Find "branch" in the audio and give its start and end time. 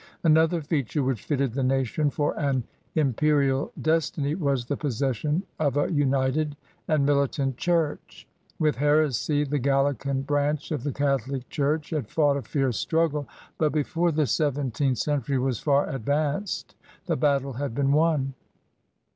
10.23-10.71